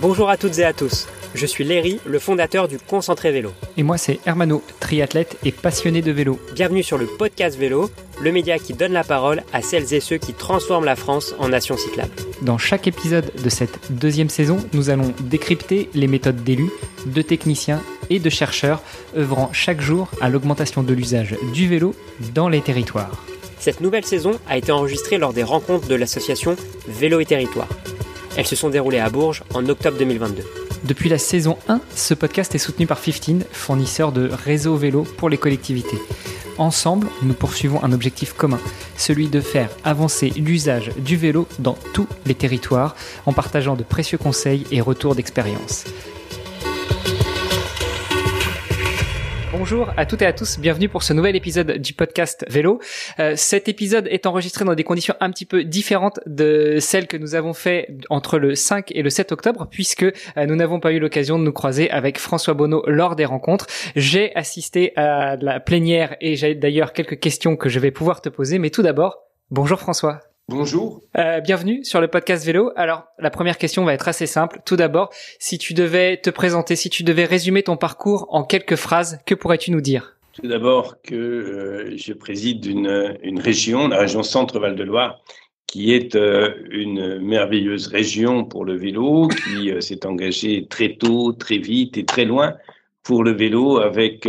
[0.00, 1.06] Bonjour à toutes et à tous.
[1.34, 3.52] Je suis Léry, le fondateur du Concentré Vélo.
[3.76, 6.40] Et moi, c'est Hermano, triathlète et passionné de vélo.
[6.54, 10.16] Bienvenue sur le podcast Vélo, le média qui donne la parole à celles et ceux
[10.16, 12.12] qui transforment la France en nation cyclable.
[12.40, 16.70] Dans chaque épisode de cette deuxième saison, nous allons décrypter les méthodes d'élus,
[17.04, 18.82] de techniciens et de chercheurs
[19.14, 21.94] œuvrant chaque jour à l'augmentation de l'usage du vélo
[22.32, 23.22] dans les territoires.
[23.58, 26.56] Cette nouvelle saison a été enregistrée lors des rencontres de l'association
[26.88, 27.68] Vélo et Territoire.
[28.36, 30.42] Elles se sont déroulées à Bourges en octobre 2022.
[30.84, 35.28] Depuis la saison 1, ce podcast est soutenu par 15, fournisseur de réseau vélo pour
[35.28, 35.98] les collectivités.
[36.56, 38.60] Ensemble, nous poursuivons un objectif commun,
[38.96, 44.18] celui de faire avancer l'usage du vélo dans tous les territoires en partageant de précieux
[44.18, 45.84] conseils et retours d'expérience.
[49.60, 52.80] Bonjour à toutes et à tous, bienvenue pour ce nouvel épisode du podcast Vélo.
[53.18, 57.18] Euh, cet épisode est enregistré dans des conditions un petit peu différentes de celles que
[57.18, 60.92] nous avons fait entre le 5 et le 7 octobre, puisque euh, nous n'avons pas
[60.92, 63.66] eu l'occasion de nous croiser avec François Bonneau lors des rencontres.
[63.96, 68.30] J'ai assisté à la plénière et j'ai d'ailleurs quelques questions que je vais pouvoir te
[68.30, 70.29] poser, mais tout d'abord, bonjour François.
[70.50, 71.00] Bonjour.
[71.16, 72.72] Euh, bienvenue sur le podcast vélo.
[72.74, 74.58] Alors, la première question va être assez simple.
[74.66, 78.74] Tout d'abord, si tu devais te présenter, si tu devais résumer ton parcours en quelques
[78.74, 80.16] phrases, que pourrais-tu nous dire?
[80.32, 85.20] Tout d'abord que euh, je préside une, une, région, la région Centre-Val de Loire,
[85.68, 91.58] qui est euh, une merveilleuse région pour le vélo, qui s'est engagée très tôt, très
[91.58, 92.56] vite et très loin
[93.04, 94.28] pour le vélo avec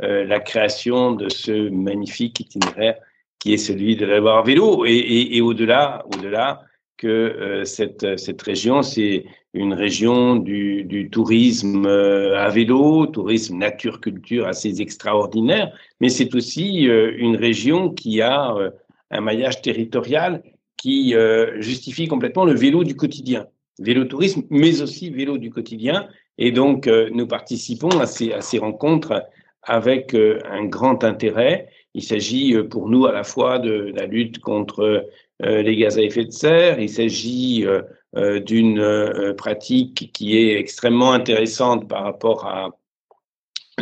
[0.00, 2.94] la création de ce magnifique itinéraire
[3.38, 4.84] qui est celui de l'avoir vélo.
[4.84, 6.62] Et, et, et au-delà, au-delà
[6.96, 13.56] que euh, cette, cette région, c'est une région du, du tourisme euh, à vélo, tourisme
[13.56, 18.70] nature-culture assez extraordinaire, mais c'est aussi euh, une région qui a euh,
[19.10, 20.42] un maillage territorial
[20.76, 23.46] qui euh, justifie complètement le vélo du quotidien.
[23.78, 26.08] Vélo tourisme, mais aussi vélo du quotidien.
[26.36, 29.24] Et donc, nous participons à ces, à ces rencontres
[29.62, 31.68] avec un grand intérêt.
[31.98, 35.04] Il s'agit pour nous à la fois de la lutte contre
[35.42, 37.82] euh, les gaz à effet de serre, il s'agit euh,
[38.16, 42.70] euh, d'une pratique qui est extrêmement intéressante par rapport à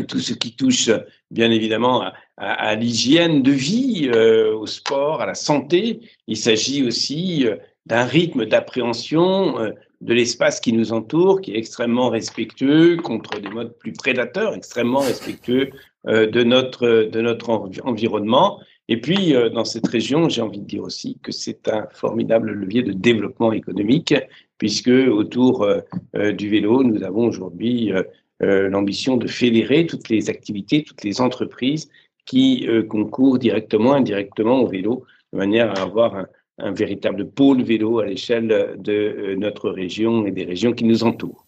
[0.09, 0.89] tout ce qui touche
[1.31, 6.01] bien évidemment à l'hygiène de vie, au sport, à la santé.
[6.27, 7.47] Il s'agit aussi
[7.85, 13.77] d'un rythme d'appréhension de l'espace qui nous entoure, qui est extrêmement respectueux contre des modes
[13.79, 15.71] plus prédateurs, extrêmement respectueux
[16.07, 17.51] euh, de notre de notre
[17.85, 18.61] environnement.
[18.89, 22.53] Et puis euh, dans cette région, j'ai envie de dire aussi que c'est un formidable
[22.53, 24.15] levier de développement économique,
[24.59, 27.93] puisque autour euh, du vélo, nous avons aujourd'hui
[28.41, 31.89] l'ambition de fédérer toutes les activités, toutes les entreprises
[32.27, 36.27] qui concourent directement, indirectement au vélo, de manière à avoir un,
[36.59, 41.05] un véritable pôle vélo à l'échelle de euh, notre région et des régions qui nous
[41.05, 41.46] entourent.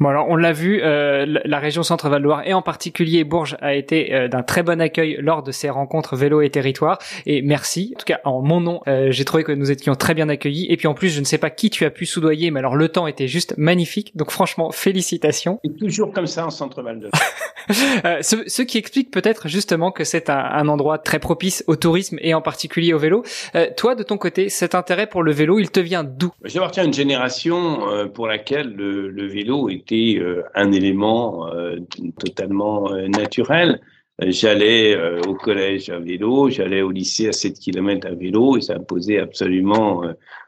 [0.00, 3.56] Bon alors on l'a vu, euh, la région Centre-Val de Loire et en particulier Bourges
[3.60, 7.42] a été euh, d'un très bon accueil lors de ces rencontres vélo et territoire et
[7.42, 7.92] merci.
[7.94, 10.66] En tout cas en mon nom, euh, j'ai trouvé que nous étions très bien accueillis
[10.70, 12.76] et puis en plus je ne sais pas qui tu as pu soudoyer mais alors
[12.76, 15.60] le temps était juste magnifique donc franchement félicitations.
[15.64, 17.22] Et toujours comme ça en Centre-Val de Loire.
[18.04, 21.76] Euh, ce, ce, qui explique peut-être justement que c'est un, un, endroit très propice au
[21.76, 23.24] tourisme et en particulier au vélo.
[23.54, 26.32] Euh, toi, de ton côté, cet intérêt pour le vélo, il te vient d'où?
[26.44, 31.76] J'appartiens à une génération euh, pour laquelle le, le vélo était euh, un élément euh,
[32.18, 33.80] totalement naturel.
[34.20, 34.96] J'allais
[35.26, 38.84] au collège à vélo, j'allais au lycée à 7 km à vélo et ça me
[38.84, 40.04] posait absolument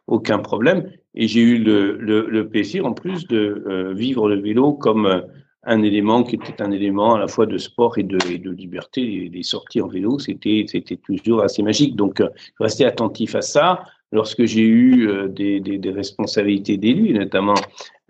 [0.07, 0.89] aucun problème.
[1.17, 5.25] Et j'ai eu le, plaisir en plus de vivre le vélo comme
[5.67, 9.29] un élément qui était un élément à la fois de sport et de, liberté.
[9.33, 10.65] Les, sorties en vélo, c'était
[11.05, 11.97] toujours assez magique.
[11.97, 12.29] Donc, euh,
[12.61, 13.83] rester attentif à ça.
[14.13, 17.55] Lorsque j'ai eu euh, des, responsabilités d'élu, notamment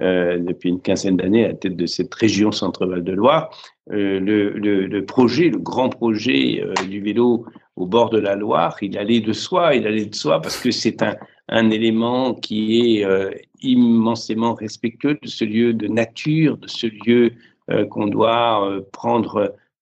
[0.02, 3.50] euh, depuis une quinzaine d'années à la tête de cette région Centre-Val de Loire,
[3.92, 9.20] euh, le, projet, le grand projet du vélo au bord de la Loire, il allait
[9.20, 11.16] de soi, il allait de soi parce que c'est un,
[11.48, 17.32] un élément qui est immensément respectueux de ce lieu de nature, de ce lieu
[17.90, 18.80] qu'on doit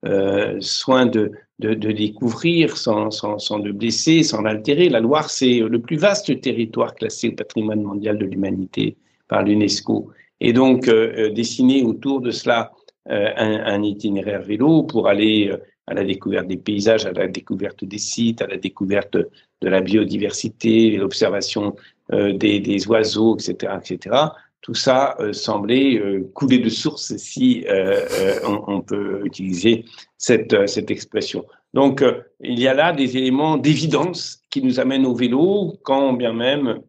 [0.04, 4.88] euh, soin de, découvrir sans, sans, sans, le blesser, sans l'altérer.
[4.88, 8.96] La Loire, c'est le plus vaste territoire classé au patrimoine mondial de l'humanité
[9.28, 10.10] par l'UNESCO.
[10.40, 12.72] Et donc, dessiner autour de cela
[13.06, 15.54] un, itinéraire vélo pour aller
[15.86, 19.80] à la découverte des paysages, à la découverte des sites, à la découverte de la
[19.80, 21.76] biodiversité, l'observation
[22.12, 24.16] euh, des, des, oiseaux, etc., etc.
[24.64, 29.84] Tout ça euh, semblait euh, couler de source si euh, euh, on, peut utiliser
[30.16, 31.44] cette expression.
[31.74, 32.02] Donc,
[32.40, 36.80] il y a là des éléments d'évidence qui nous amènent au vélo, quand bien même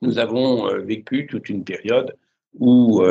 [0.00, 2.16] nous avons vécu toute une période
[2.58, 3.02] où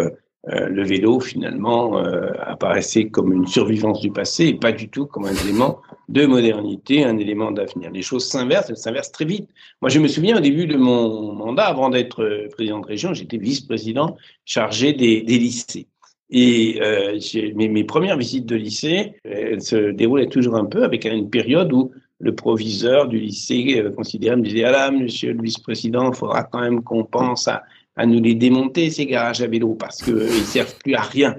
[0.49, 5.33] le vélo finalement apparaissait comme une survivance du passé et pas du tout comme un
[5.33, 7.91] élément de modernité, un élément d'avenir.
[7.91, 9.49] Les choses s'inversent, elles s'inversent très vite.
[9.81, 13.37] Moi, je me souviens au début de mon mandat, avant d'être président de région, j'étais
[13.37, 14.15] vice-président
[14.45, 15.87] chargé des, lycées.
[16.29, 17.19] Et euh,
[17.55, 21.91] mes, premières visites de lycée, elles se déroulaient toujours un peu avec une période où
[22.19, 26.43] le proviseur du lycée euh, considérait, me disait, ah là, monsieur le vice-président, il faudra
[26.43, 27.63] quand même qu'on pense à,
[27.97, 31.35] à, nous les démonter, ces garages à vélo, parce qu'ils ne servent plus à rien.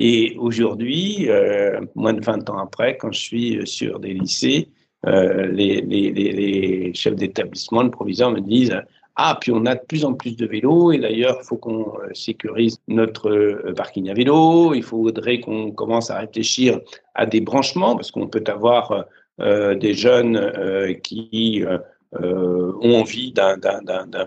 [0.00, 4.68] Et aujourd'hui, euh, moins de 20 ans après, quand je suis sur des lycées,
[5.06, 8.80] euh, les, chefs d'établissement, le proviseur me disent
[9.16, 11.98] ah, puis on a de plus en plus de vélos, et d'ailleurs, il faut qu'on
[11.98, 16.80] euh, sécurise notre parking à vélo, il faudrait qu'on commence à réfléchir
[17.14, 19.04] à des branchements, parce qu'on peut avoir
[19.38, 20.52] des jeunes
[21.02, 21.64] qui
[22.12, 23.56] ont envie d'un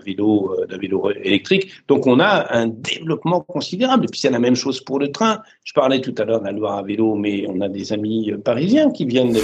[0.04, 1.70] vélo, d'un vélo électrique.
[1.86, 4.04] Donc on a un développement considérable.
[4.04, 5.42] Et puis c'est la même chose pour le train.
[5.64, 8.32] Je parlais tout à l'heure de la Loire à vélo, mais on a des amis
[8.42, 9.36] parisiens qui viennent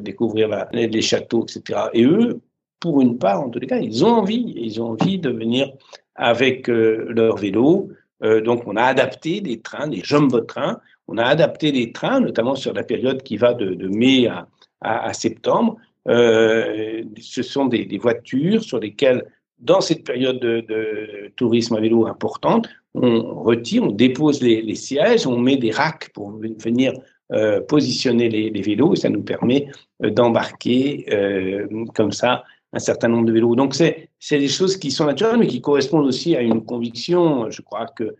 [0.00, 1.80] découvrir les châteaux, etc.
[1.92, 2.40] Et eux,
[2.82, 5.72] pour une part, en tous les cas, ils ont envie, ils ont envie de venir
[6.16, 7.88] avec euh, leur vélo.
[8.24, 10.80] Euh, donc, on a adapté des trains, des jumbo-trains.
[11.06, 14.28] On a adapté des trains, notamment sur la période qui va de, mai
[14.80, 15.76] à, septembre.
[16.08, 19.24] Euh, ce sont des, voitures sur lesquelles,
[19.58, 25.38] dans cette période de, tourisme à vélo importante, on retire, on dépose les, sièges, on
[25.38, 26.92] met des racks pour venir
[27.32, 29.68] euh, positionner les, vélos et ça nous permet
[30.00, 32.44] d'embarquer euh, comme ça
[32.74, 33.54] un certain nombre de vélos.
[33.54, 37.50] Donc, c'est des choses qui sont naturelles, mais qui correspondent aussi à une conviction.
[37.50, 38.16] Je crois que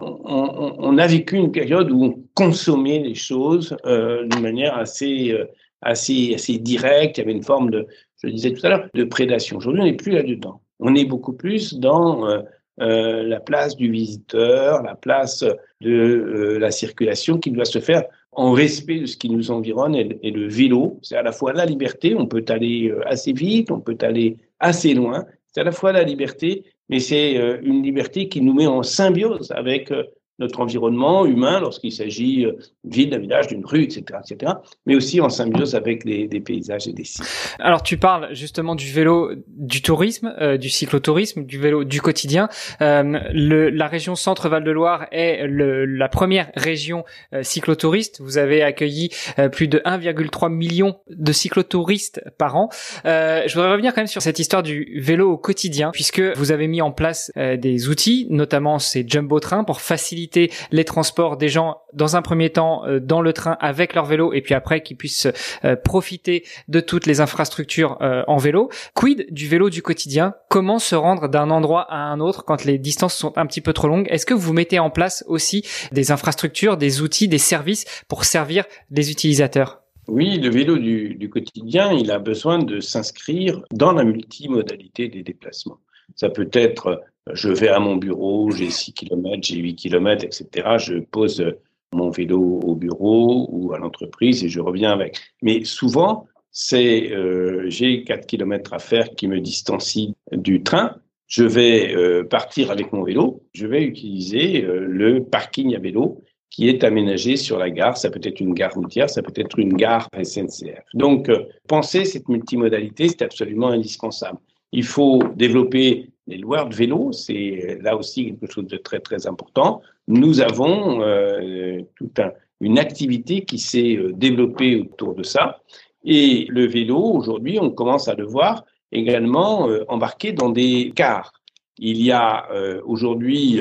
[0.00, 5.36] on, a vécu une période où on consommait les choses d'une manière assez,
[5.84, 7.18] assez, directe.
[7.18, 7.86] Il y avait une forme de,
[8.22, 9.58] je le disais tout à l'heure, de prédation.
[9.58, 10.60] Aujourd'hui, on n'est plus là-dedans.
[10.80, 12.40] On est beaucoup plus dans euh,
[12.80, 15.44] euh la place du visiteur, la place
[15.80, 19.94] de euh, la circulation qui doit se faire en respect de ce qui nous environne
[19.94, 23.78] et, le vélo, c'est à la fois la liberté, on peut aller assez vite, on
[23.78, 28.40] peut aller assez loin, c'est à la fois la liberté, mais c'est une liberté qui
[28.40, 29.92] nous met en symbiose avec
[30.38, 32.52] notre environnement humain lorsqu'il s'agit euh,
[32.82, 34.52] d'une ville, d'un village, d'une rue, etc., etc.,
[34.86, 37.56] mais aussi en symbiose avec des, des, paysages et des sites.
[37.60, 42.48] Alors tu parles justement du vélo, du tourisme, euh, du cyclotourisme, du vélo du quotidien.
[42.80, 48.20] Euh, le, la région Centre-Val de Loire est le, la première région euh, cyclotouriste.
[48.20, 52.68] Vous avez accueilli euh, plus de 1,3 million de cyclotouristes par an.
[53.04, 56.66] je voudrais revenir quand même sur cette histoire du vélo au quotidien, puisque vous avez
[56.66, 60.23] mis en place des outils, notamment ces jumbo trains, pour faciliter
[60.70, 64.32] les transports des gens dans un premier temps euh, dans le train avec leur vélo
[64.32, 65.28] et puis après qu'ils puissent
[65.64, 68.70] euh, profiter de toutes les infrastructures euh, en vélo.
[68.94, 70.34] Quid du vélo du quotidien?
[70.48, 73.72] Comment se rendre d'un endroit à un autre quand les distances sont un petit peu
[73.72, 74.06] trop longues?
[74.10, 78.64] Est-ce que vous mettez en place aussi des infrastructures, des outils, des services pour servir
[78.90, 79.80] les utilisateurs?
[80.06, 85.22] Oui, le vélo du, du, quotidien, il a besoin de s'inscrire dans la multimodalité des
[85.22, 85.80] déplacements.
[86.14, 90.76] Ça peut être je vais à mon bureau, j'ai 6 km, j'ai 8 km, etc.
[90.78, 91.44] Je pose
[91.92, 95.18] mon vélo au bureau ou à l'entreprise et je reviens avec.
[95.42, 100.96] Mais souvent, c'est euh, j'ai 4 km à faire qui me distancient du train.
[101.26, 103.42] Je vais euh, partir avec mon vélo.
[103.52, 107.96] Je vais utiliser euh, le parking à vélo qui est aménagé sur la gare.
[107.96, 110.84] Ça peut être une gare routière, ça peut être une gare SNCF.
[110.94, 114.38] Donc, euh, penser cette multimodalité, c'est absolument indispensable.
[114.70, 119.26] Il faut développer les loueurs de vélo, c'est là aussi quelque chose de très très
[119.26, 119.82] important.
[120.08, 125.60] Nous avons euh, toute un, une activité qui s'est euh, développée autour de ça.
[126.04, 131.32] Et le vélo, aujourd'hui, on commence à le voir également euh, embarqué dans des cars.
[131.78, 133.60] Il y a euh, aujourd'hui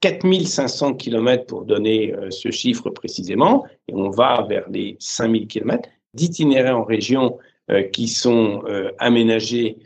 [0.00, 6.78] 4500 km pour donner ce chiffre précisément, et on va vers les 5000 km d'itinéraires
[6.78, 7.38] en région
[7.90, 8.62] qui sont
[8.98, 9.78] aménagés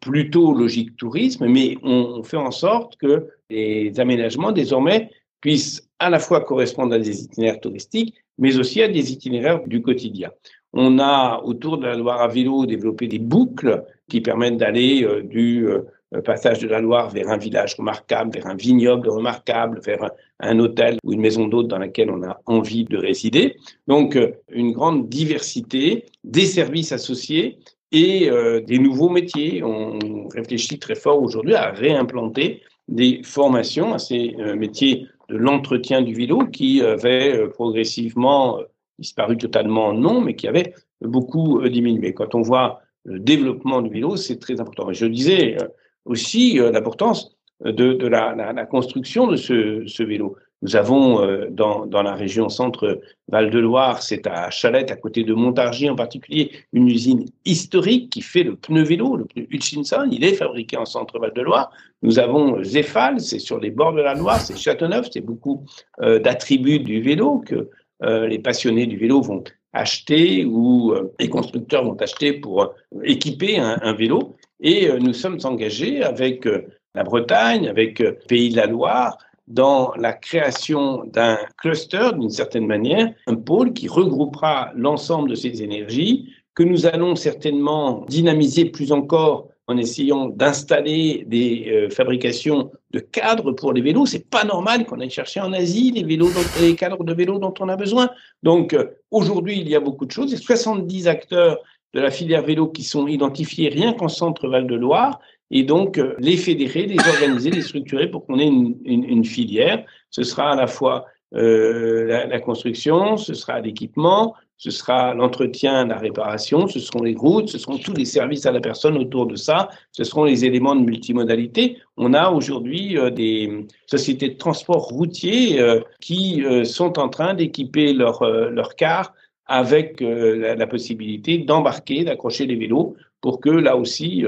[0.00, 5.10] plutôt logique tourisme, mais on, fait en sorte que les aménagements désormais
[5.40, 9.82] puissent à la fois correspondre à des itinéraires touristiques, mais aussi à des itinéraires du
[9.82, 10.30] quotidien.
[10.72, 15.22] On a autour de la Loire à vélo développé des boucles qui permettent d'aller euh,
[15.22, 15.82] du euh,
[16.24, 20.10] passage de la Loire vers un village remarquable, vers un vignoble remarquable, vers
[20.40, 23.56] un, hôtel ou une maison d'hôte dans laquelle on a envie de résider.
[23.86, 27.58] Donc, euh, une grande diversité des services associés
[27.92, 29.62] et euh, des nouveaux métiers.
[29.62, 36.02] On réfléchit très fort aujourd'hui à réimplanter des formations à ces euh, métiers de l'entretien
[36.02, 38.58] du vélo qui avaient euh, progressivement
[38.98, 42.14] disparu totalement, non, mais qui avaient beaucoup diminué.
[42.14, 44.92] Quand on voit le développement du vélo, c'est très important.
[44.92, 45.56] je disais
[46.04, 50.36] aussi l'importance de, la, construction de ce vélo.
[50.62, 55.88] Nous avons euh, dans, la région centre Val-de-Loire, c'est à Chalette, à côté de Montargis
[55.88, 60.08] en particulier, une usine historique qui fait le pneu vélo, le pneu Hutchinson.
[60.10, 61.70] Il est fabriqué en centre Val-de-Loire.
[62.02, 65.64] Nous avons Zéphal, c'est sur les bords de la Loire, c'est Châteauneuf, c'est beaucoup
[66.00, 67.68] euh, d'attributs du vélo que
[68.02, 72.74] euh, les passionnés du vélo vont acheter ou les constructeurs vont acheter pour
[73.04, 74.34] équiper un, un vélo.
[74.60, 76.48] Et nous sommes engagés avec
[76.94, 83.12] la Bretagne, avec Pays de la Loire, dans la création d'un cluster, d'une certaine manière,
[83.26, 89.48] un pôle qui regroupera l'ensemble de ces énergies, que nous allons certainement dynamiser plus encore
[89.68, 94.06] en essayant d'installer des euh, fabrications de cadres pour les vélos.
[94.06, 97.54] C'est pas normal qu'on aille chercher en Asie les vélos, les cadres de vélos dont
[97.60, 98.10] on a besoin.
[98.42, 100.32] Donc euh, aujourd'hui, il y a beaucoup de choses.
[100.32, 101.58] Il y a 70 acteurs
[101.94, 105.98] de la filière vélo qui sont identifiés rien qu'en centre Val de Loire et donc
[105.98, 109.84] euh, les fédérer, les organiser, les structurer pour qu'on ait une, filière.
[110.10, 115.96] Ce sera à la fois euh, la, construction, ce sera l'équipement, ce sera l'entretien, la
[115.96, 119.36] réparation, ce seront les routes, ce seront tous les services à la personne autour de
[119.36, 121.78] ça, ce seront les éléments de multimodalité.
[121.96, 125.60] On a aujourd'hui euh, des sociétés de transport routier
[126.00, 129.14] qui sont en train d'équiper leurs leur cars
[129.46, 134.24] avec la, possibilité d'embarquer, d'accrocher les vélos pour que là aussi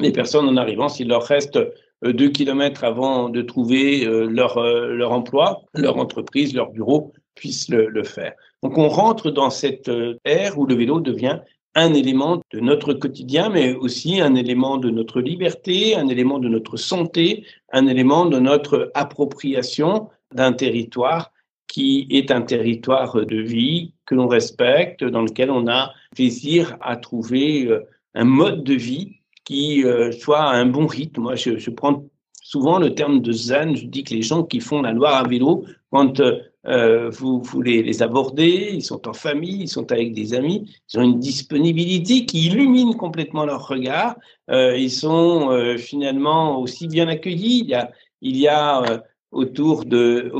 [0.00, 1.58] les personnes en arrivant, s'il leur reste
[2.04, 7.12] euh, deux kilomètres avant de trouver euh, leur, euh, leur emploi, leur entreprise, leur bureau,
[7.34, 8.32] puissent le, faire.
[8.62, 9.90] Donc on rentre dans cette
[10.24, 11.40] ère où le vélo devient
[11.74, 16.48] un élément de notre quotidien, mais aussi un élément de notre liberté, un élément de
[16.48, 21.32] notre santé, un élément de notre appropriation d'un territoire
[21.66, 26.96] qui est un territoire de vie que l'on respecte, dans lequel on a plaisir à
[26.96, 27.70] trouver
[28.14, 29.19] un mode de vie
[29.50, 31.22] qui euh, soit un bon rythme.
[31.22, 32.04] Moi, je, prends
[32.40, 33.76] souvent le terme de zen.
[33.76, 37.60] Je dis que les gens qui font la Loire à vélo, quand euh, vous, vous
[37.60, 42.26] les, abordez, ils sont en famille, ils sont avec des amis, ils ont une disponibilité
[42.26, 44.14] qui illumine complètement leur regard.
[44.52, 47.74] Euh, ils sont euh, finalement aussi bien accueillis.
[48.20, 48.98] Il y a, euh,
[49.32, 50.30] autour de,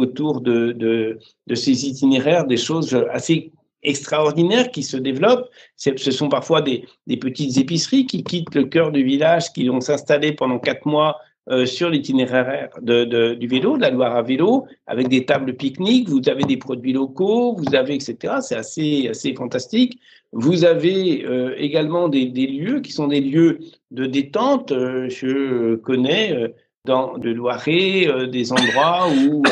[1.49, 3.50] de ces itinéraires des choses assez
[3.83, 5.49] extraordinaires qui se développent.
[5.77, 6.85] Ce sont parfois des,
[7.17, 11.19] petites épiceries qui quittent le cœur du village, qui vont s'installer pendant quatre mois
[11.49, 16.09] euh, sur l'itinéraire du vélo, de la Loire à vélo, avec des tables pique-nique.
[16.09, 18.35] Vous avez des produits locaux, vous avez etc.
[18.43, 19.99] C'est assez assez fantastique.
[20.33, 23.59] Vous avez euh, également des, lieux qui sont des lieux
[23.91, 24.71] de détente.
[24.71, 29.43] Euh, je connais dans le Loiret des endroits où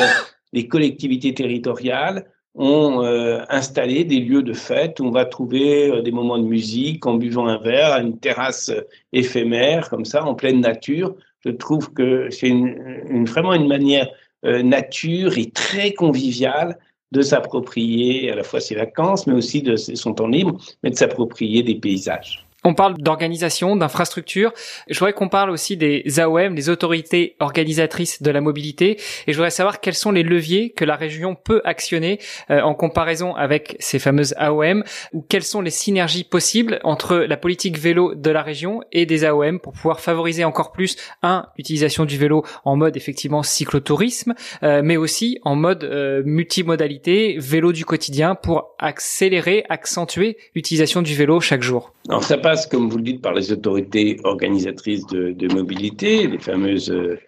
[0.53, 6.01] les collectivités territoriales ont euh, installé des lieux de fête où on va trouver euh,
[6.01, 8.81] des moments de musique en buvant un verre à une terrasse euh,
[9.13, 11.15] éphémère, comme ça, en pleine nature.
[11.45, 14.07] Je trouve que c'est une, une, vraiment une manière
[14.43, 16.77] nature et très conviviale
[17.11, 20.95] de s'approprier à la fois ses vacances, mais aussi de son temps libre, mais de
[20.95, 22.48] s'approprier des paysages.
[22.69, 24.53] On parle d'organisation, d'infrastructure.
[24.87, 28.99] Je voudrais qu'on parle aussi des AOM, les autorités organisatrices de la mobilité.
[29.25, 32.19] Et je voudrais savoir quels sont les leviers que la région peut actionner
[32.51, 34.83] euh, en comparaison avec ces fameuses AOM,
[35.13, 39.25] ou quelles sont les synergies possibles entre la politique vélo de la région et des
[39.25, 44.81] AOM pour pouvoir favoriser encore plus, un, l'utilisation du vélo en mode effectivement cyclotourisme, euh,
[44.83, 51.39] mais aussi en mode euh, multimodalité, vélo du quotidien pour accélérer, accentuer l'utilisation du vélo
[51.39, 51.95] chaque jour.
[52.09, 56.89] Alors ça passe, comme vous le dites, par les autorités organisatrices de, mobilité, les fameuses
[56.89, 57.19] euh,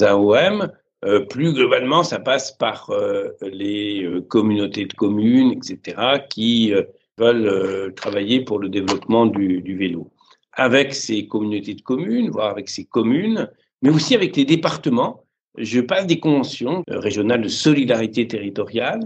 [0.00, 0.72] AOM.
[1.04, 6.72] Euh, plus globalement, ça passe par euh, les communautés de communes, etc., qui
[7.16, 10.10] veulent travailler pour le développement du, vélo.
[10.54, 13.48] Avec ces communautés de communes, voire avec ces communes,
[13.82, 15.22] mais aussi avec les départements,
[15.58, 19.00] je passe des conventions régionales de solidarité territoriale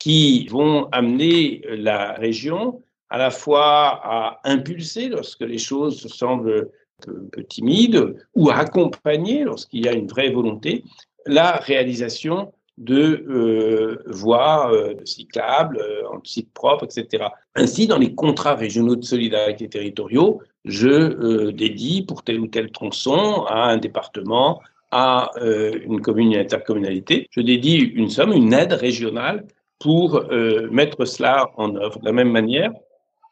[0.00, 6.70] qui vont amener la région à la fois à impulser lorsque les choses semblent
[7.06, 10.82] un peu timides ou à accompagner lorsqu'il y a une vraie volonté
[11.26, 17.24] la réalisation de euh, voies euh, cyclables, euh, en site propre, etc.
[17.54, 22.70] Ainsi, dans les contrats régionaux de solidarité territoriaux, je euh, dédie pour tel ou tel
[22.70, 24.60] tronçon à un département,
[24.90, 29.46] à euh, une commune, une intercommunalité, je dédie une somme, une aide régionale
[29.78, 30.24] pour
[30.70, 32.00] mettre cela en œuvre.
[32.00, 32.72] De la même manière,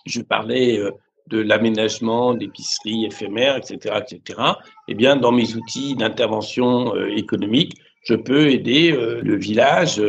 [0.07, 0.91] je parlais euh,
[1.29, 4.41] de l'aménagement d'épiceries éphémères, etc., etc.
[4.89, 10.01] Eh bien, dans mes outils d'intervention euh, économique, je peux aider euh, le village,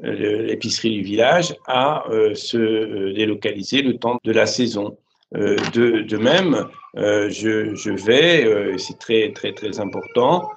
[0.00, 4.98] l'épicerie du village, à se délocaliser le temps de la saison.
[5.32, 10.50] De, même, je, je, vais, c'est très très très important,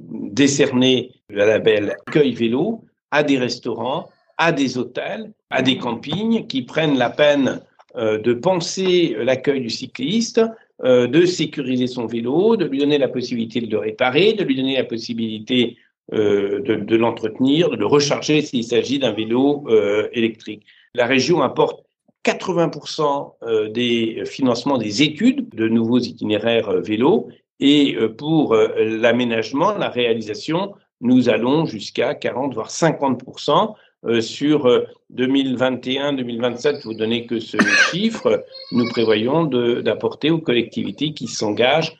[0.00, 6.62] décerner le label Accueil Vélo à des restaurants, à des hôtels, à des campings qui
[6.62, 7.60] prennent la peine
[7.96, 10.40] de penser l'accueil du cycliste,
[10.82, 14.76] de sécuriser son vélo, de lui donner la possibilité de le réparer, de lui donner
[14.76, 15.76] la possibilité
[16.10, 19.64] de, de l'entretenir, de le recharger s'il s'agit d'un vélo
[20.12, 20.64] électrique.
[20.94, 21.84] La région apporte
[22.24, 27.28] 80% euh, des financements des études de nouveaux itinéraires euh, vélos
[27.60, 33.74] et euh, pour l'aménagement, la réalisation, nous allons jusqu'à 40 voire 50%
[34.20, 34.66] sur
[35.14, 37.56] 2021-2027, vous donnez que ce
[37.90, 41.96] chiffre, nous prévoyons d'apporter aux collectivités qui s'engagent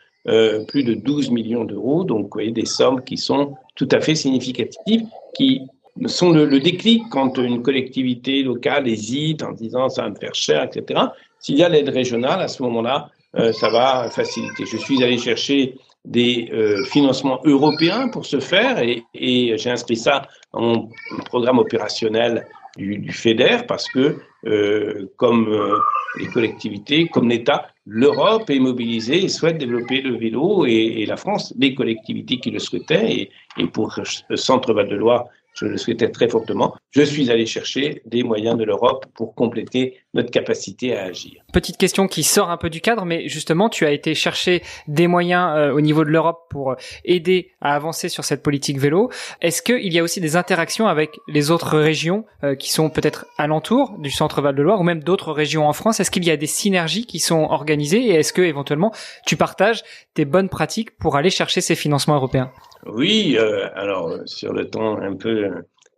[0.69, 4.15] plus de 12 millions d'euros, donc vous voyez des sommes qui sont tout à fait
[4.15, 5.63] significatives, qui
[6.07, 10.65] sont le, déclic quand une collectivité locale hésite en disant ça va me faire cher,
[10.65, 11.01] etc.
[11.39, 14.65] S'il y a l'aide régionale, à ce moment-là, euh, ça va faciliter.
[14.67, 15.75] Je suis allé chercher
[16.05, 20.89] des euh, financements européens pour ce faire et, et j'ai inscrit ça dans mon
[21.25, 25.79] programme opérationnel du, du FEDER parce que, euh, comme euh,
[26.19, 31.17] les collectivités, comme l'État, l'Europe est mobilisée et souhaite développer le vélo et, et, la
[31.17, 33.95] France, les collectivités qui le souhaitaient et, et pour
[34.29, 38.65] le Centre Val-de-Loire, je le souhaitais très fortement, je suis allé chercher des moyens de
[38.65, 41.43] l'Europe pour compléter notre capacité à agir.
[41.53, 45.07] Petite question qui sort un peu du cadre, mais justement, tu as été chercher des
[45.07, 49.11] moyens euh, au niveau de l'Europe pour aider à avancer sur cette politique vélo.
[49.41, 53.27] Est-ce qu'il y a aussi des interactions avec les autres régions euh, qui sont peut-être
[53.39, 56.01] alentour du centre Val-de-Loire ou même d'autres régions en France?
[56.01, 58.93] Est-ce qu'il y a des synergies qui sont organisées et est-ce que éventuellement
[59.27, 59.83] tu partages
[60.15, 62.51] tes bonnes pratiques pour aller chercher ces financements européens?
[62.87, 65.51] Oui, euh, alors sur le temps un peu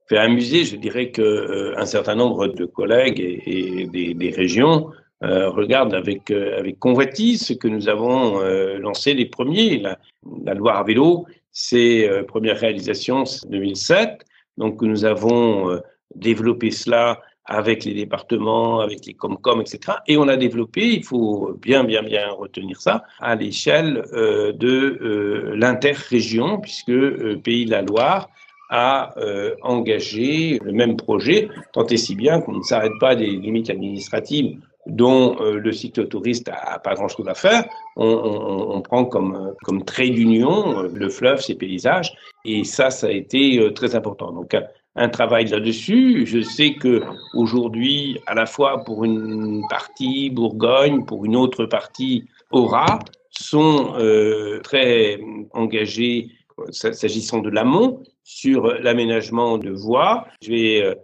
[0.09, 4.91] fait amuser, je dirais que euh, un certain nombre de collègues et, des, régions
[5.23, 8.41] euh, regardent avec avec convoitise ce que nous avons
[8.78, 9.78] lancé les premiers.
[9.78, 14.25] La, Loire à vélo, c'est première réalisation 2007,
[14.59, 15.80] donc nous avons
[16.15, 19.99] développé cela avec les départements, avec les Comcom, etc.
[20.07, 24.99] Et on a développé, il faut bien, bien, bien retenir ça, à l'échelle euh, de
[25.00, 28.28] euh, l'interrégion, puisque euh, Pays de la Loire
[28.71, 33.26] a euh, engagé le même projet, tant et si bien qu'on ne s'arrête pas des
[33.26, 37.65] limites administratives dont euh, le cyclotouriste a pas grand-chose à faire.
[37.97, 42.13] On, prend comme, comme trait d'union le fleuve, ses paysages,
[42.45, 44.31] et ça, ça a été très important.
[44.33, 44.55] Donc,
[44.97, 46.26] un travail là-dessus.
[46.26, 47.02] Je sais que
[47.35, 52.99] aujourd'hui, à la fois pour une partie Bourgogne, pour une autre partie Aura,
[53.31, 55.21] sont euh, très
[55.52, 56.31] engagés
[56.71, 60.26] s'agissant de l'amont sur l'aménagement de voies.
[60.43, 60.95] Je vais euh,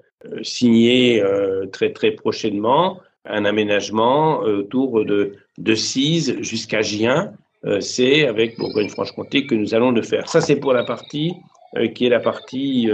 [0.43, 7.33] signer euh, très très prochainement un aménagement autour de de Cise jusqu'à Gien.
[7.81, 10.29] c'est avec Bourgogne-Franche-Comté que nous allons le faire.
[10.29, 11.33] Ça, c'est pour la partie
[11.95, 12.91] qui est la partie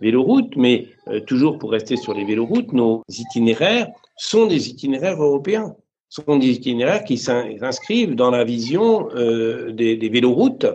[0.00, 5.76] véloroutes, mais euh, toujours pour rester sur les véloroutes, nos itinéraires sont des itinéraires européens,
[6.08, 10.66] sont des itinéraires qui s'inscrivent dans la vision euh, des, véloroutes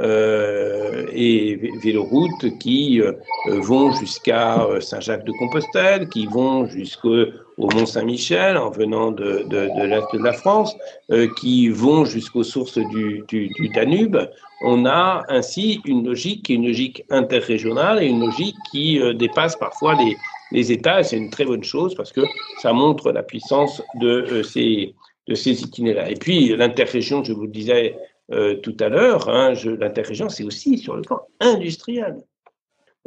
[0.00, 3.14] euh, et véloroutes qui euh,
[3.46, 7.26] vont jusqu'à euh, Saint-Jacques-de-Compostelle, qui vont jusqu'au
[7.58, 10.76] Mont-Saint-Michel en venant de, l'Est de la France,
[11.40, 13.24] qui vont jusqu'aux sources du,
[13.74, 14.18] Danube.
[14.62, 20.16] On a ainsi une logique une logique interrégionale et une logique qui dépasse parfois les,
[20.52, 21.02] les États.
[21.02, 22.20] C'est une très bonne chose parce que
[22.62, 24.94] ça montre la puissance de ces
[25.26, 26.08] de ces itinéraires.
[26.08, 27.96] Et puis l'interrégion, je vous le disais
[28.30, 32.16] euh, tout à l'heure, hein, l'interrégion, c'est aussi sur le plan industriel.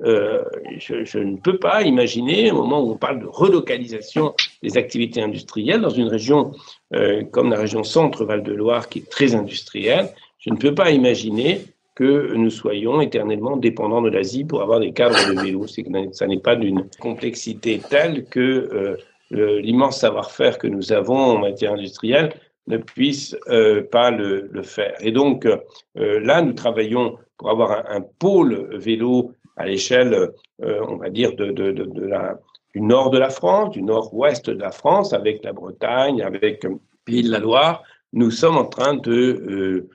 [0.04, 0.44] Euh,
[0.80, 5.82] je, ne peux pas imaginer, au moment où on parle de relocalisation des activités industrielles
[5.82, 6.54] dans une région
[6.94, 10.90] euh, comme la région Centre-Val de Loire, qui est très industrielle, je ne peux pas
[10.90, 11.62] imaginer
[11.94, 15.68] que nous soyons éternellement dépendants de l'Asie pour avoir des cadres de vélo.
[16.14, 18.98] Ça n'est pas d'une complexité telle que
[19.30, 22.34] l'immense savoir-faire que nous avons en matière industrielle
[22.68, 24.96] ne puisse euh, pas le, faire.
[25.02, 25.58] Et donc euh,
[25.96, 30.32] là, nous travaillons pour avoir un, pôle vélo à l'échelle,
[30.64, 35.14] euh, on va dire, de, du nord de la France, du nord-ouest de la France,
[35.14, 37.84] avec la Bretagne, avec le Pays de la Loire.
[38.14, 39.88] Nous sommes en train de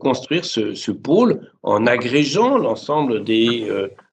[0.00, 3.66] construire ce, pôle en agrégeant l'ensemble des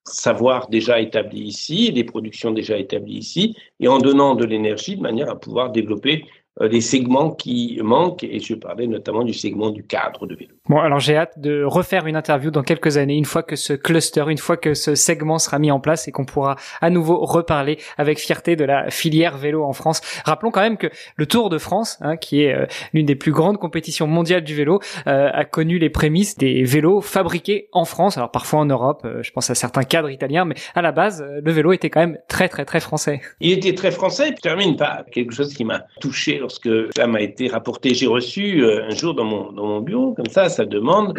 [0.03, 5.01] savoirs déjà établis ici, des productions déjà établies ici, et en donnant de l'énergie de
[5.01, 6.25] manière à pouvoir développer
[6.59, 10.51] des euh, segments qui manquent, et je parlais notamment du segment du cadre de vélo.
[10.67, 13.73] Bon, alors j'ai hâte de refaire une interview dans quelques années, une fois que ce
[13.73, 17.25] cluster, une fois que ce segment sera mis en place et qu'on pourra à nouveau
[17.25, 20.01] reparler avec fierté de la filière vélo en France.
[20.25, 23.31] Rappelons quand même que le Tour de France, hein, qui est euh, l'une des plus
[23.31, 28.17] grandes compétitions mondiales du vélo, euh, a connu les prémices des vélos fabriqués en France,
[28.17, 31.51] alors parfois en Europe, je pense à certains cadres italiens, mais à la base, le
[31.51, 33.21] vélo était quand même très très très français.
[33.39, 37.07] Il était très français, et je termine par quelque chose qui m'a touché lorsque ça
[37.07, 37.93] m'a été rapporté.
[37.93, 41.17] J'ai reçu euh, un jour dans mon, dans mon bureau, comme ça, ça demande,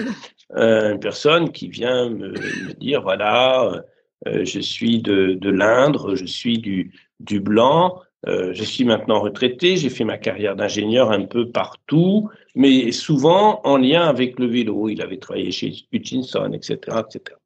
[0.57, 2.35] euh, une personne qui vient me,
[2.79, 3.85] dire, voilà,
[4.27, 9.79] euh, je suis de, de l'Indre, je suis du, du Blanc, je suis maintenant retraité,
[9.79, 14.91] j'ai fait ma carrière d'ingénieur un peu partout, mais souvent en lien avec le vélo.
[14.91, 17.39] Il avait travaillé chez Hutchinson, etc., etc.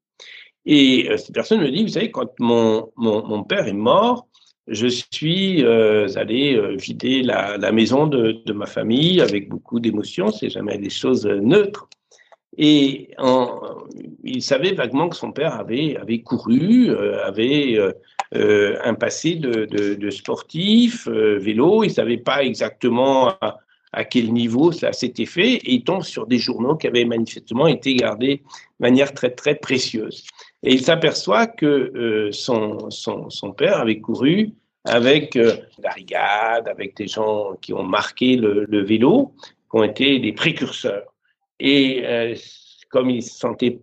[0.67, 4.27] Et cette personne me dit, vous savez, quand mon, mon, mon père est mort,
[4.67, 10.51] je suis euh, allé euh, vider la, maison de, ma famille avec beaucoup d'émotions, c'est
[10.51, 11.89] jamais des choses neutres.
[12.57, 13.11] Et
[14.23, 17.77] il savait vaguement que son père avait, couru, euh, avait
[18.35, 23.59] euh, un passé de, sportif, vélo, il savait pas exactement à,
[23.93, 27.67] à quel niveau ça s'était fait, et il tombe sur des journaux qui avaient manifestement
[27.67, 28.43] été gardés de
[28.81, 30.25] manière très très précieuse.
[30.65, 34.53] Et il s'aperçoit que euh, son, son, son, père avait couru
[34.85, 39.33] avec euh, la rigade, avec des gens qui ont marqué le, le vélo,
[39.71, 41.13] qui ont été des précurseurs.
[41.61, 42.35] Et euh,
[42.91, 43.81] comme il sentait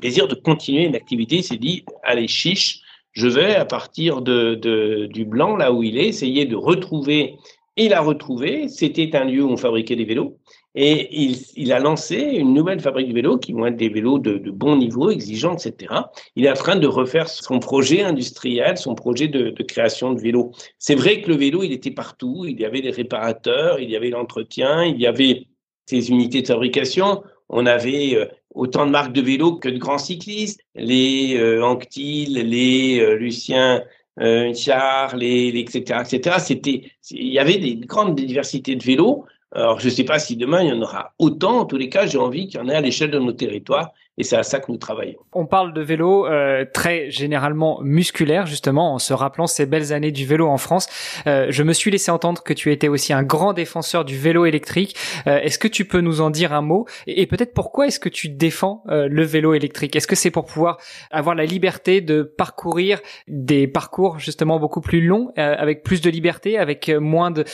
[0.00, 2.80] plaisir de continuer une activité, il s'est dit, allez, chiche,
[3.12, 7.36] je vais, à partir de, de, du blanc, là où il est, essayer de retrouver.
[7.76, 10.38] Il a retrouvé, c'était un lieu où on fabriquait des vélos.
[10.76, 11.08] Et
[11.56, 14.76] il, a lancé une nouvelle fabrique de vélos qui vont être des vélos de, bon
[14.76, 15.92] niveau, exigeants, etc.
[16.34, 20.50] Il est en train de refaire son projet industriel, son projet de, création de vélos.
[20.78, 22.44] C'est vrai que le vélo, il était partout.
[22.46, 25.46] Il y avait des réparateurs, il y avait l'entretien, il y avait
[25.86, 27.22] ces unités de fabrication.
[27.48, 30.60] On avait euh, autant de marques de vélos que de grands cyclistes.
[30.74, 33.82] Les euh, Anctil, les euh, Lucien
[34.20, 36.36] euh, Char, les, les, etc., etc.
[36.38, 40.36] C'était, il y avait des grandes diversités de vélos alors, je ne sais pas si
[40.36, 41.60] demain, il y en aura autant.
[41.60, 43.92] En tous les cas, j'ai envie qu'il y en ait à l'échelle de nos territoires.
[44.16, 45.18] Et c'est à ça que nous travaillons.
[45.32, 50.12] On parle de vélo euh, très généralement musculaire, justement, en se rappelant ces belles années
[50.12, 50.86] du vélo en France.
[51.26, 54.46] Euh, je me suis laissé entendre que tu étais aussi un grand défenseur du vélo
[54.46, 54.96] électrique.
[55.26, 56.86] Euh, est-ce que tu peux nous en dire un mot?
[57.08, 59.96] Et, et peut-être pourquoi est-ce que tu défends euh, le vélo électrique?
[59.96, 60.78] Est-ce que c'est pour pouvoir
[61.10, 66.10] avoir la liberté de parcourir des parcours justement beaucoup plus longs, euh, avec plus de
[66.10, 67.44] liberté, avec moins de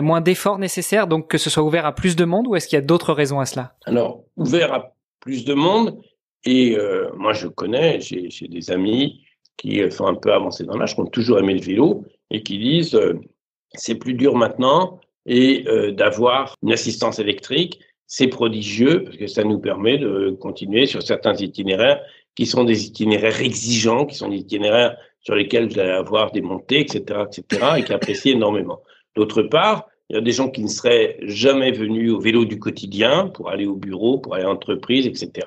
[0.00, 2.76] moins d'efforts nécessaires, donc que ce soit ouvert à plus de monde, ou est-ce qu'il
[2.76, 3.74] y a d'autres raisons à cela?
[3.86, 5.98] Alors, ouvert à plus de monde,
[6.44, 9.22] et euh, moi, je connais, j'ai des amis
[9.56, 12.58] qui sont un peu avancés dans l'âge, qui ont toujours aimé le vélo et qui
[12.58, 13.14] disent euh,
[13.74, 19.44] c'est plus dur maintenant et euh, d'avoir une assistance électrique, c'est prodigieux parce que ça
[19.44, 22.00] nous permet de continuer sur certains itinéraires
[22.34, 26.40] qui sont des itinéraires exigeants, qui sont des itinéraires sur lesquels vous allez avoir des
[26.40, 28.80] montées, etc., etc., et qui apprécient énormément.
[29.14, 32.58] D'autre part, il y a des gens qui ne seraient jamais venus au vélo du
[32.58, 35.46] quotidien pour aller au bureau, pour aller à l'entreprise, etc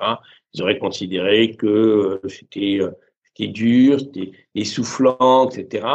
[0.54, 2.90] ils auraient considéré que euh, c'était euh,
[3.24, 5.86] c'était dur, c'était essoufflant, etc.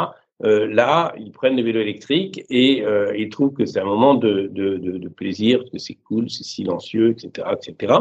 [0.44, 2.82] Euh, là, ils prennent le vélo électrique et
[3.16, 7.94] ils trouvent que c'est un moment de, plaisir, que c'est cool, c'est silencieux, etc., etc.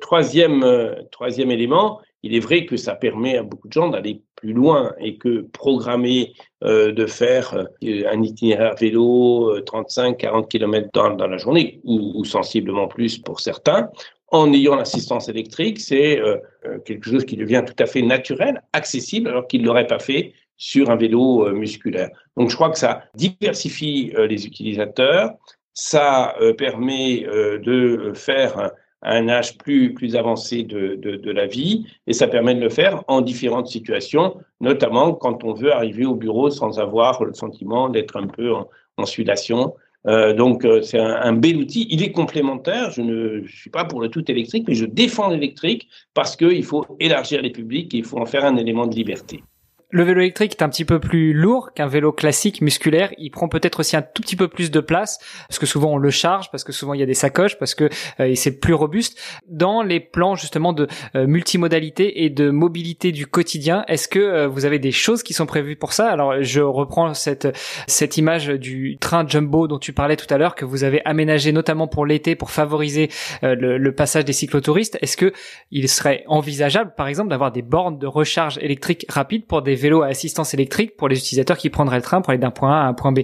[0.00, 0.64] Troisième,
[1.10, 4.92] troisième élément, il est vrai que ça permet à beaucoup de gens d'aller plus loin
[4.98, 12.24] et que programmer euh, de faire un itinéraire vélo 35-40 km dans, la journée ou,
[12.24, 13.90] sensiblement plus pour certains,
[14.30, 18.62] en ayant l'assistance électrique, c'est euh, euh, quelque chose qui devient tout à fait naturel,
[18.72, 22.10] accessible, alors qu'il ne l'aurait pas fait sur un vélo euh, musculaire.
[22.36, 25.32] Donc je crois que ça diversifie euh, les utilisateurs,
[25.74, 28.70] ça euh, permet euh, de faire
[29.02, 32.60] un, un, âge plus, plus avancé de, de, de, la vie, et ça permet de
[32.60, 37.32] le faire en différentes situations, notamment quand on veut arriver au bureau sans avoir le
[37.32, 39.74] sentiment d'être un peu en, en sudation.
[40.06, 41.86] Euh, donc euh, c'est un, un, bel outil.
[41.90, 42.90] Il est complémentaire.
[42.90, 46.86] Je ne suis pas pour le tout électrique, mais je défends l'électrique parce qu'il faut
[47.00, 49.42] élargir les publics et il faut en faire un élément de liberté.
[49.92, 53.10] Le vélo électrique est un petit peu plus lourd qu'un vélo classique musculaire.
[53.18, 55.96] Il prend peut-être aussi un tout petit peu plus de place parce que souvent on
[55.96, 57.88] le charge, parce que souvent il y a des sacoches, parce que
[58.20, 59.20] euh, c'est plus robuste.
[59.48, 64.46] Dans les plans justement de euh, multimodalité et de mobilité du quotidien, est-ce que euh,
[64.46, 66.08] vous avez des choses qui sont prévues pour ça?
[66.08, 67.48] Alors je reprends cette
[67.88, 71.50] cette image du train jumbo dont tu parlais tout à l'heure que vous avez aménagé
[71.50, 73.10] notamment pour l'été pour favoriser
[73.42, 74.98] euh, le, le, passage des cyclotouristes.
[75.02, 75.32] Est-ce que
[75.72, 80.02] il serait envisageable par exemple d'avoir des bornes de recharge électrique rapide pour des vélos
[80.02, 82.84] à assistance électrique pour les utilisateurs qui prendraient le train pour aller d'un point A
[82.84, 83.20] à un point B.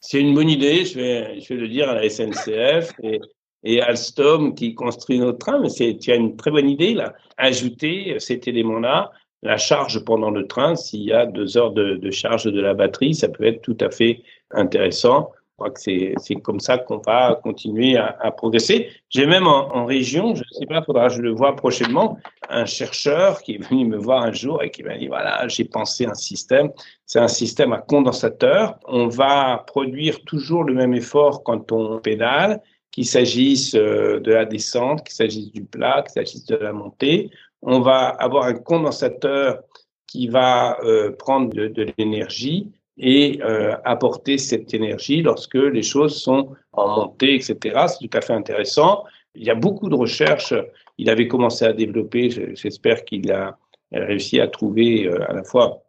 [0.00, 3.20] C'est une bonne idée, je vais, le dire à la SNCF et,
[3.64, 7.14] et Alstom qui construit notre train, mais c'est, tu as une très bonne idée là.
[7.36, 12.44] Ajouter cet élément-là, la charge pendant le train, s'il y a deux heures de, charge
[12.44, 15.30] de la batterie, ça peut être tout à fait intéressant.
[15.62, 18.88] Crois que c'est, comme ça qu'on va continuer à, progresser.
[19.10, 23.42] J'ai même en, région, je ne sais pas, faudra je le vois prochainement, un chercheur
[23.42, 26.14] qui est venu me voir un jour et qui m'a dit voilà, j'ai pensé un
[26.14, 26.72] système.
[27.06, 28.76] C'est un système à condensateur.
[28.88, 34.44] On va produire toujours le même effort quand on pédale qu'il s'agisse euh, de la
[34.44, 37.30] descente, qu'il s'agisse du plat, qu'il s'agisse de la montée.
[37.62, 39.60] On va avoir un condensateur
[40.08, 46.50] qui va euh, prendre de l'énergie et euh, apporter cette énergie lorsque les choses sont
[46.72, 47.86] en montée, etc.
[47.88, 49.04] C'est tout à fait intéressant.
[49.34, 50.54] Il y a beaucoup de recherches.
[50.98, 53.58] Il avait commencé à développer, j'espère qu'il a
[53.92, 55.82] réussi à trouver euh, à la fois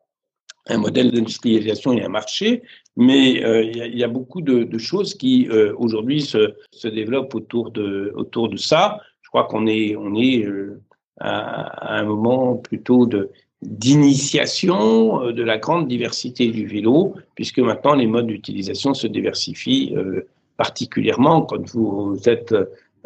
[0.68, 2.64] un modèle d'industrialisation et un marché,
[2.96, 6.54] mais euh, il, y a, beaucoup de, choses qui euh, aujourd'hui se,
[6.88, 8.14] développent autour de,
[8.58, 9.00] ça.
[9.22, 10.82] Je crois qu'on est, on est euh,
[11.20, 13.32] à, un moment plutôt de
[13.66, 19.94] d'initiation euh, de la grande diversité du vélo, puisque maintenant les modes d'utilisation se diversifient
[19.96, 22.54] euh, particulièrement quand vous êtes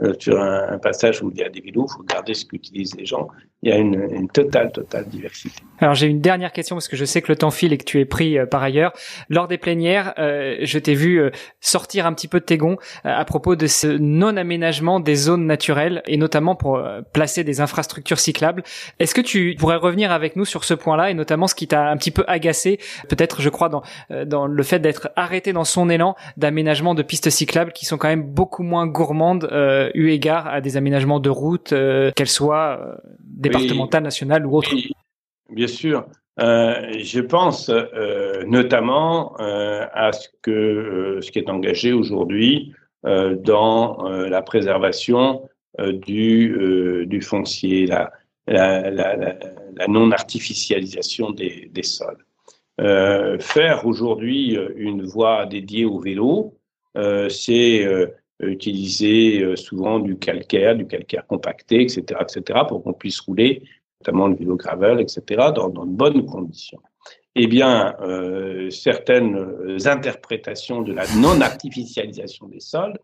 [0.02, 2.46] euh, sur un, un, passage où il y a des vélos, il faut regarder ce
[2.46, 3.28] qu'utilisent les gens.
[3.64, 5.64] Il y a une, une, totale, totale diversité.
[5.80, 7.84] Alors j'ai une dernière question parce que je sais que le temps file et que
[7.84, 8.94] tu es pris euh, par ailleurs.
[9.30, 12.78] Lors des plénières, euh, je t'ai vu euh, sortir un petit peu de tes gonds
[13.06, 17.60] euh, à propos de ce non-aménagement des zones naturelles et notamment pour euh, placer des
[17.60, 18.62] infrastructures cyclables.
[19.00, 21.90] Est-ce que tu pourrais revenir avec nous sur ce point-là et notamment ce qui t'a
[21.90, 22.78] un petit peu agacé,
[23.10, 23.82] peut-être je crois dans,
[24.26, 28.08] dans le fait d'être arrêté dans son élan d'aménagement de pistes cyclables qui sont quand
[28.08, 29.50] même beaucoup moins gourmandes
[29.94, 31.74] eu égard à des aménagements de routes,
[32.16, 34.92] qu'elles soient départementale, oui, nationale ou autre oui,
[35.50, 36.06] Bien sûr.
[36.40, 42.74] Euh, je pense euh, notamment euh, à ce que euh, ce qui est engagé aujourd'hui
[43.08, 45.48] euh, dans euh, la préservation
[45.80, 48.12] du, du foncier, la,
[48.48, 52.26] la, la, la non-artificialisation des, des, sols.
[53.40, 56.58] faire aujourd'hui une voie dédiée au vélo,
[57.30, 57.86] c'est
[58.40, 63.64] utiliser souvent du calcaire, du calcaire compacté, etc., etc., pour qu'on puisse rouler
[64.02, 66.80] notamment le vélo gravel, etc., dans, de bonnes conditions.
[67.36, 69.38] Eh bien, euh, certaines
[69.86, 72.98] interprétations de la non-artificialisation des sols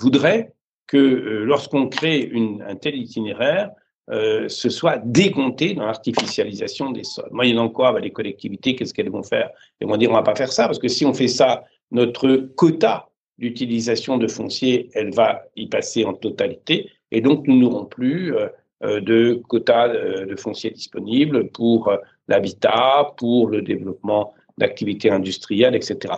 [0.00, 0.52] voudraient
[0.86, 3.70] que euh, lorsqu'on crée une, un tel itinéraire,
[4.10, 7.28] euh, ce soit décompté dans l'artificialisation des sols.
[7.32, 9.50] Moyennant quoi, bah, les collectivités, qu'est-ce qu'elles vont faire?
[9.80, 12.36] Elles vont dire on va pas faire ça, parce que si on fait ça, notre
[12.56, 18.34] quota d'utilisation de foncier, elle va y passer en totalité, et donc nous n'aurons plus
[18.34, 18.48] euh,
[18.82, 21.92] euh, de quotas euh, de foncier disponibles pour
[22.28, 26.14] l'habitat, pour le développement d'activités industrielles, etc.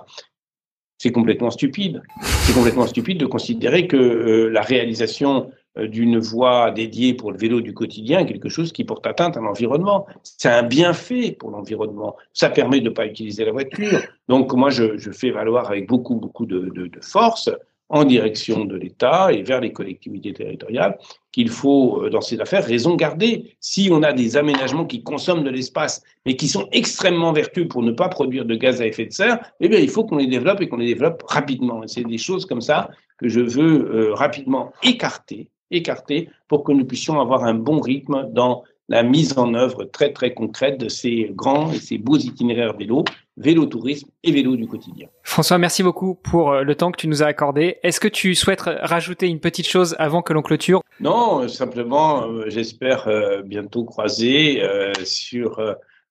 [0.97, 2.03] C'est complètement stupide.
[2.23, 5.51] C'est complètement stupide de considérer que la réalisation
[5.87, 10.07] d'une voie dédiée pour le vélo du quotidien quelque chose qui porte atteinte à l'environnement.
[10.23, 12.17] C'est un bienfait pour l'environnement.
[12.33, 14.01] Ça permet de ne pas utiliser la voiture.
[14.29, 17.51] Donc moi, je, fais valoir avec beaucoup, beaucoup de, force
[17.91, 20.99] en direction de l'État et vers les collectivités territoriales
[21.33, 23.57] qu'il faut, euh, dans ces affaires, raison garder.
[23.61, 27.83] Si on a des aménagements qui consomment de l'espace, mais qui sont extrêmement vertueux pour
[27.83, 30.27] ne pas produire de gaz à effet de serre, eh bien, il faut qu'on les
[30.27, 31.81] développe et qu'on les développe rapidement.
[31.87, 36.85] C'est des choses comme ça que je veux euh, rapidement écarter, écarter pour que nous
[36.85, 41.31] puissions avoir un bon rythme dans la mise en œuvre très très concrète de ces
[41.35, 43.05] grands et ces beaux itinéraires vélo,
[43.37, 45.09] vélo tourisme et vélo du quotidien.
[45.23, 47.77] François, merci beaucoup pour euh, le temps que tu nous as accordé.
[47.83, 50.81] Est-ce que tu souhaites rajouter une petite chose avant que l'on clôture?
[51.01, 55.61] Non, simplement, euh, j'espère euh, bientôt croiser euh, sur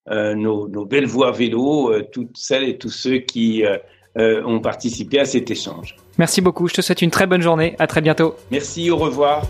[0.10, 3.66] nos, nos, belles voies vélo toutes celles et tous ceux qui
[4.18, 5.96] ont participé à cet échange.
[6.18, 6.68] Merci beaucoup.
[6.68, 7.76] Je te souhaite une très bonne journée.
[7.80, 8.36] À très bientôt.
[8.52, 8.90] Merci.
[8.90, 9.44] Au revoir.